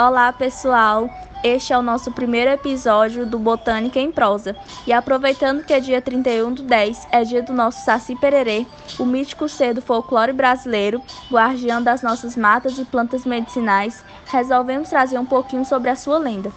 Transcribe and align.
Olá, 0.00 0.32
pessoal! 0.32 1.10
Este 1.42 1.72
é 1.72 1.76
o 1.76 1.82
nosso 1.82 2.12
primeiro 2.12 2.52
episódio 2.52 3.26
do 3.26 3.36
Botânica 3.36 3.98
em 3.98 4.12
Prosa. 4.12 4.54
E 4.86 4.92
aproveitando 4.92 5.64
que 5.64 5.72
é 5.72 5.80
dia 5.80 6.00
31 6.00 6.54
do 6.54 6.62
10, 6.62 7.08
é 7.10 7.24
dia 7.24 7.42
do 7.42 7.52
nosso 7.52 7.84
Saci 7.84 8.14
Pererê, 8.14 8.64
o 8.96 9.04
mítico 9.04 9.48
ser 9.48 9.74
do 9.74 9.82
folclore 9.82 10.32
brasileiro, 10.32 11.02
guardião 11.28 11.82
das 11.82 12.00
nossas 12.00 12.36
matas 12.36 12.78
e 12.78 12.84
plantas 12.84 13.24
medicinais, 13.24 14.04
resolvemos 14.26 14.88
trazer 14.88 15.18
um 15.18 15.26
pouquinho 15.26 15.64
sobre 15.64 15.90
a 15.90 15.96
sua 15.96 16.18
lenda. 16.18 16.52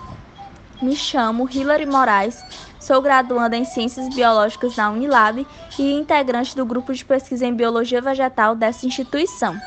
Me 0.80 0.96
chamo 0.96 1.50
Hilary 1.52 1.88
Moraes, 1.88 2.44
sou 2.80 3.02
graduanda 3.02 3.58
em 3.58 3.66
Ciências 3.66 4.08
Biológicas 4.14 4.76
na 4.76 4.92
Unilab 4.92 5.48
e 5.80 5.94
integrante 5.94 6.56
do 6.56 6.64
grupo 6.64 6.94
de 6.94 7.04
pesquisa 7.04 7.48
em 7.48 7.56
Biologia 7.56 8.02
Vegetal 8.04 8.56
dessa 8.56 8.86
instituição. 8.86 9.60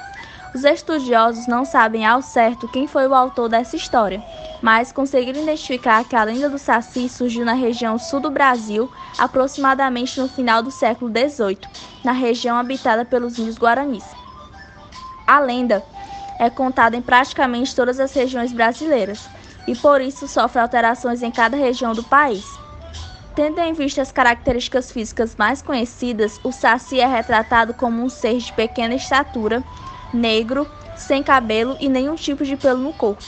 Os 0.55 0.63
estudiosos 0.63 1.49
não 1.49 1.65
sabem 1.65 2.07
ao 2.07 2.23
certo 2.23 2.69
quem 2.69 2.87
foi 2.87 3.09
o 3.09 3.15
autor 3.15 3.49
dessa 3.49 3.75
história, 3.75 4.23
mas 4.63 4.93
conseguiram 4.93 5.43
identificar 5.43 6.05
que 6.05 6.15
a 6.15 6.23
lenda 6.23 6.49
do 6.49 6.59
Saci 6.59 7.09
surgiu 7.09 7.45
na 7.45 7.55
região 7.55 7.99
sul 7.99 8.21
do 8.21 8.31
Brasil, 8.31 8.89
aproximadamente 9.19 10.21
no 10.21 10.29
final 10.29 10.63
do 10.63 10.71
século 10.71 11.11
XVIII, 11.11 11.59
na 12.05 12.13
região 12.13 12.57
habitada 12.57 13.05
pelos 13.05 13.37
índios 13.37 13.59
guaranis. 13.59 14.05
A 15.27 15.41
lenda 15.41 15.85
é 16.39 16.49
contada 16.49 16.97
em 16.97 17.03
praticamente 17.03 17.75
todas 17.75 17.99
as 17.99 18.15
regiões 18.15 18.53
brasileiras 18.53 19.29
e 19.67 19.75
por 19.75 20.01
isso 20.01 20.29
sofre 20.29 20.61
alterações 20.61 21.21
em 21.21 21.33
cada 21.33 21.57
região 21.57 21.95
do 21.95 22.05
país. 22.05 22.45
Tendo 23.35 23.59
em 23.59 23.73
vista 23.73 24.03
as 24.03 24.13
características 24.13 24.93
físicas 24.93 25.35
mais 25.35 25.61
conhecidas, 25.61 26.39
o 26.45 26.53
Saci 26.53 27.01
é 27.01 27.07
retratado 27.07 27.75
como 27.75 28.01
um 28.01 28.09
ser 28.09 28.39
de 28.39 28.53
pequena 28.53 28.95
estatura, 28.95 29.65
negro, 30.15 30.67
sem 30.97 31.23
cabelo 31.23 31.77
e 31.81 31.89
nenhum 31.89 32.15
tipo 32.15 32.45
de 32.45 32.57
pelo 32.57 32.79
no 32.79 32.93
corpo. 32.93 33.23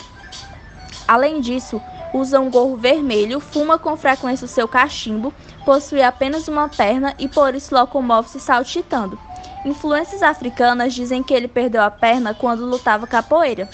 Além 1.06 1.40
disso, 1.40 1.80
usa 2.12 2.40
um 2.40 2.50
gorro 2.50 2.76
vermelho, 2.76 3.40
fuma 3.40 3.78
com 3.78 3.96
frequência 3.96 4.44
o 4.44 4.48
seu 4.48 4.66
cachimbo, 4.66 5.34
possui 5.64 6.02
apenas 6.02 6.48
uma 6.48 6.68
perna 6.68 7.14
e 7.18 7.28
por 7.28 7.54
isso 7.54 7.74
locomove-se 7.74 8.40
saltitando. 8.40 9.18
Influências 9.64 10.22
africanas 10.22 10.94
dizem 10.94 11.22
que 11.22 11.34
ele 11.34 11.48
perdeu 11.48 11.82
a 11.82 11.90
perna 11.90 12.32
quando 12.32 12.64
lutava 12.64 13.06
capoeira. 13.06 13.68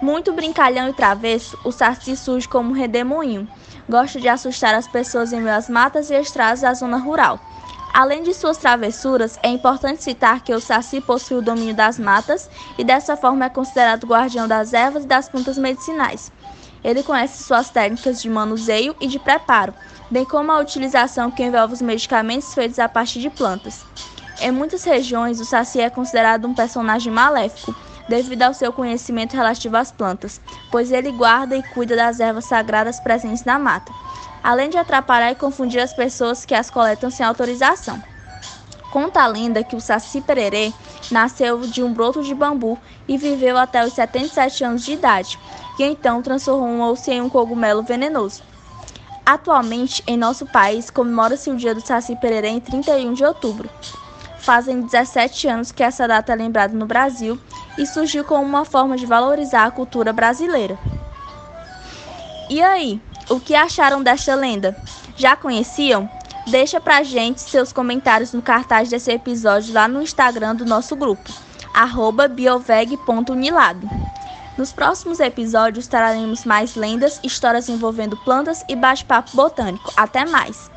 Muito 0.00 0.32
brincalhão 0.32 0.88
e 0.88 0.92
travesso, 0.92 1.56
o 1.64 1.70
Saci 1.70 2.16
surge 2.16 2.48
como 2.48 2.70
um 2.70 2.74
redemoinho. 2.74 3.48
Gosta 3.88 4.20
de 4.20 4.28
assustar 4.28 4.74
as 4.74 4.88
pessoas 4.88 5.32
em 5.32 5.40
meio 5.40 5.56
às 5.56 5.68
matas 5.68 6.10
e 6.10 6.14
estradas 6.14 6.62
da 6.62 6.74
zona 6.74 6.96
rural. 6.96 7.38
Além 7.94 8.24
de 8.24 8.34
suas 8.34 8.58
travessuras, 8.58 9.38
é 9.40 9.48
importante 9.48 10.02
citar 10.02 10.42
que 10.42 10.52
o 10.52 10.60
Saci 10.60 11.00
possui 11.00 11.36
o 11.36 11.42
domínio 11.42 11.76
das 11.76 11.96
matas 11.96 12.50
e 12.76 12.82
dessa 12.82 13.16
forma 13.16 13.44
é 13.44 13.48
considerado 13.48 14.04
guardião 14.04 14.48
das 14.48 14.72
ervas 14.72 15.04
e 15.04 15.06
das 15.06 15.28
plantas 15.28 15.56
medicinais. 15.56 16.32
Ele 16.82 17.04
conhece 17.04 17.44
suas 17.44 17.70
técnicas 17.70 18.20
de 18.20 18.28
manuseio 18.28 18.96
e 19.00 19.06
de 19.06 19.20
preparo, 19.20 19.72
bem 20.10 20.24
como 20.24 20.50
a 20.50 20.58
utilização 20.58 21.30
que 21.30 21.44
envolve 21.44 21.74
os 21.74 21.80
medicamentos 21.80 22.52
feitos 22.52 22.80
a 22.80 22.88
partir 22.88 23.20
de 23.20 23.30
plantas. 23.30 23.84
Em 24.40 24.50
muitas 24.50 24.82
regiões, 24.82 25.38
o 25.38 25.44
Saci 25.44 25.80
é 25.80 25.88
considerado 25.88 26.48
um 26.48 26.52
personagem 26.52 27.12
maléfico, 27.12 27.76
devido 28.08 28.42
ao 28.42 28.54
seu 28.54 28.72
conhecimento 28.72 29.36
relativo 29.36 29.76
às 29.76 29.92
plantas, 29.92 30.40
pois 30.68 30.90
ele 30.90 31.12
guarda 31.12 31.56
e 31.56 31.62
cuida 31.62 31.94
das 31.94 32.18
ervas 32.18 32.46
sagradas 32.46 32.98
presentes 32.98 33.44
na 33.44 33.56
mata 33.56 33.92
além 34.44 34.68
de 34.68 34.76
atrapalhar 34.76 35.32
e 35.32 35.34
confundir 35.34 35.80
as 35.80 35.94
pessoas 35.94 36.44
que 36.44 36.54
as 36.54 36.68
coletam 36.68 37.10
sem 37.10 37.24
autorização. 37.24 38.00
Conta 38.92 39.22
a 39.22 39.26
lenda 39.26 39.64
que 39.64 39.74
o 39.74 39.80
Saci 39.80 40.20
Pererê 40.20 40.70
nasceu 41.10 41.60
de 41.60 41.82
um 41.82 41.92
broto 41.92 42.22
de 42.22 42.34
bambu 42.34 42.78
e 43.08 43.16
viveu 43.16 43.56
até 43.56 43.84
os 43.84 43.94
77 43.94 44.62
anos 44.62 44.84
de 44.84 44.92
idade, 44.92 45.38
e 45.78 45.82
então 45.82 46.20
transformou-se 46.22 47.10
em 47.10 47.22
um 47.22 47.28
cogumelo 47.30 47.82
venenoso. 47.82 48.42
Atualmente, 49.24 50.04
em 50.06 50.18
nosso 50.18 50.44
país, 50.44 50.90
comemora-se 50.90 51.50
o 51.50 51.56
dia 51.56 51.74
do 51.74 51.80
Saci 51.80 52.14
Pererê 52.14 52.48
em 52.48 52.60
31 52.60 53.14
de 53.14 53.24
outubro. 53.24 53.70
Fazem 54.38 54.82
17 54.82 55.48
anos 55.48 55.72
que 55.72 55.82
essa 55.82 56.06
data 56.06 56.32
é 56.32 56.36
lembrada 56.36 56.76
no 56.76 56.84
Brasil 56.84 57.40
e 57.78 57.86
surgiu 57.86 58.22
como 58.24 58.44
uma 58.44 58.66
forma 58.66 58.94
de 58.94 59.06
valorizar 59.06 59.64
a 59.64 59.70
cultura 59.70 60.12
brasileira. 60.12 60.78
E 62.50 62.60
aí, 62.60 63.00
o 63.34 63.40
que 63.40 63.54
acharam 63.54 64.02
desta 64.02 64.34
lenda? 64.34 64.76
Já 65.16 65.36
conheciam? 65.36 66.08
Deixa 66.46 66.80
pra 66.80 67.02
gente 67.02 67.40
seus 67.40 67.72
comentários 67.72 68.32
no 68.32 68.42
cartaz 68.42 68.88
desse 68.88 69.10
episódio 69.10 69.72
lá 69.74 69.88
no 69.88 70.02
Instagram 70.02 70.54
do 70.54 70.64
nosso 70.64 70.94
grupo, 70.94 71.32
bioveg.unilab. 72.28 73.88
Nos 74.56 74.72
próximos 74.72 75.18
episódios 75.18 75.88
traremos 75.88 76.44
mais 76.44 76.76
lendas, 76.76 77.18
histórias 77.24 77.68
envolvendo 77.68 78.16
plantas 78.18 78.64
e 78.68 78.76
bate-papo 78.76 79.34
botânico. 79.34 79.92
Até 79.96 80.24
mais! 80.24 80.73